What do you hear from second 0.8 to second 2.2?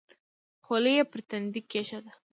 یې پر تندي کېښوده.